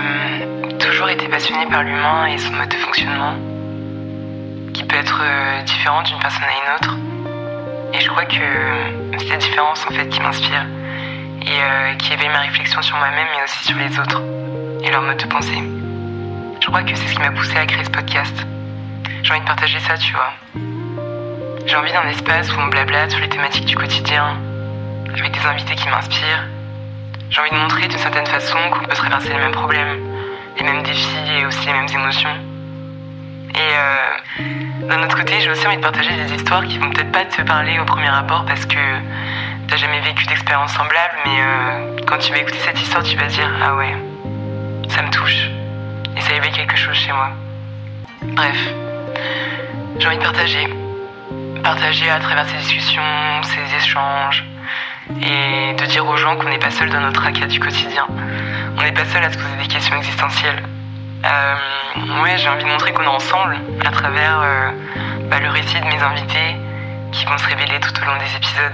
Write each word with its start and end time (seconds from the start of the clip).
euh, 0.00 0.78
toujours 0.78 1.08
été 1.08 1.28
passionnée 1.28 1.66
par 1.66 1.82
l'humain 1.82 2.26
et 2.26 2.38
son 2.38 2.52
mode 2.52 2.68
de 2.68 2.76
fonctionnement, 2.76 3.34
qui 4.72 4.84
peut 4.84 4.96
être 4.96 5.20
euh, 5.22 5.62
différent 5.62 6.02
d'une 6.02 6.18
personne 6.18 6.44
à 6.44 6.52
une 6.52 6.74
autre. 6.76 6.96
Et 7.92 8.00
je 8.00 8.08
crois 8.08 8.24
que 8.24 9.18
c'est 9.18 9.28
la 9.28 9.36
différence 9.36 9.86
en 9.86 9.94
fait 9.94 10.08
qui 10.08 10.20
m'inspire 10.20 10.64
et 11.42 11.62
euh, 11.62 11.94
qui 11.94 12.12
éveille 12.12 12.28
ma 12.28 12.40
réflexion 12.40 12.80
sur 12.82 12.96
moi-même 12.96 13.26
mais 13.36 13.44
aussi 13.44 13.64
sur 13.64 13.76
les 13.76 13.98
autres 13.98 14.22
et 14.82 14.90
leur 14.90 15.02
mode 15.02 15.18
de 15.18 15.26
pensée. 15.26 15.62
Je 16.60 16.66
crois 16.66 16.82
que 16.82 16.94
c'est 16.94 17.08
ce 17.08 17.14
qui 17.14 17.20
m'a 17.20 17.30
poussé 17.30 17.56
à 17.56 17.66
créer 17.66 17.84
ce 17.84 17.90
podcast. 17.90 18.46
J'ai 19.22 19.32
envie 19.32 19.40
de 19.40 19.46
partager 19.46 19.78
ça, 19.80 19.96
tu 19.96 20.12
vois. 20.12 20.32
J'ai 21.66 21.76
envie 21.76 21.92
d'un 21.92 22.08
espace 22.08 22.50
où 22.52 22.60
on 22.60 22.66
blablate 22.66 23.10
sur 23.10 23.20
les 23.20 23.28
thématiques 23.28 23.64
du 23.64 23.76
quotidien, 23.76 24.36
avec 25.12 25.32
des 25.32 25.46
invités 25.46 25.74
qui 25.74 25.88
m'inspirent. 25.88 26.46
J'ai 27.30 27.40
envie 27.40 27.50
de 27.52 27.56
montrer 27.56 27.86
d'une 27.86 27.98
certaine 27.98 28.26
façon 28.26 28.58
qu'on 28.72 28.80
peut 28.80 28.96
traverser 28.96 29.28
les 29.28 29.38
mêmes 29.38 29.52
problèmes, 29.52 30.00
les 30.58 30.64
mêmes 30.64 30.82
défis 30.82 31.16
et 31.38 31.46
aussi 31.46 31.64
les 31.64 31.72
mêmes 31.72 31.88
émotions. 31.88 32.34
Et 33.54 33.58
euh, 33.58 34.88
d'un 34.88 35.04
autre 35.04 35.16
côté, 35.16 35.40
j'ai 35.40 35.48
aussi 35.48 35.64
envie 35.64 35.76
de 35.76 35.80
partager 35.82 36.10
des 36.16 36.34
histoires 36.34 36.64
qui 36.64 36.78
vont 36.78 36.90
peut-être 36.90 37.12
pas 37.12 37.24
te 37.24 37.40
parler 37.42 37.78
au 37.78 37.84
premier 37.84 38.08
abord 38.08 38.44
parce 38.46 38.66
que 38.66 38.78
t'as 39.68 39.76
jamais 39.76 40.00
vécu 40.00 40.26
d'expérience 40.26 40.72
semblable, 40.72 41.14
mais 41.24 41.40
euh, 41.40 41.96
quand 42.04 42.18
tu 42.18 42.32
vas 42.32 42.38
écouter 42.38 42.58
cette 42.64 42.80
histoire, 42.80 43.04
tu 43.04 43.16
vas 43.16 43.26
dire 43.26 43.48
Ah 43.62 43.76
ouais, 43.76 43.94
ça 44.88 45.02
me 45.02 45.10
touche. 45.10 45.50
Et 46.16 46.20
ça 46.22 46.34
éveille 46.34 46.50
quelque 46.50 46.76
chose 46.76 46.96
chez 46.96 47.12
moi. 47.12 47.30
Bref, 48.22 48.58
j'ai 50.00 50.06
envie 50.08 50.18
de 50.18 50.22
partager. 50.24 50.66
Partager 51.62 52.10
à 52.10 52.18
travers 52.18 52.48
ces 52.48 52.56
discussions, 52.56 53.02
ces 53.44 53.76
échanges, 53.76 54.44
et 55.20 55.74
de 55.74 55.86
dire 55.86 56.06
aux 56.06 56.16
gens 56.16 56.36
qu'on 56.36 56.48
n'est 56.48 56.58
pas 56.58 56.70
seul 56.70 56.90
dans 56.90 57.00
notre 57.00 57.20
tracas 57.20 57.46
du 57.46 57.60
quotidien. 57.60 58.06
On 58.78 58.82
n'est 58.82 58.92
pas 58.92 59.04
seul 59.06 59.24
à 59.24 59.32
se 59.32 59.38
poser 59.38 59.56
des 59.62 59.68
questions 59.68 59.96
existentielles. 59.96 60.62
Euh, 61.24 62.22
ouais, 62.22 62.38
j'ai 62.38 62.48
envie 62.48 62.64
de 62.64 62.68
montrer 62.68 62.92
qu'on 62.92 63.02
est 63.02 63.06
ensemble 63.06 63.58
à 63.84 63.90
travers 63.90 64.40
euh, 64.40 64.70
bah, 65.30 65.38
le 65.40 65.50
récit 65.50 65.80
de 65.80 65.86
mes 65.86 66.02
invités 66.02 66.56
qui 67.12 67.24
vont 67.26 67.36
se 67.36 67.46
révéler 67.46 67.78
tout 67.80 67.92
au 68.00 68.04
long 68.06 68.16
des 68.18 68.36
épisodes. 68.36 68.72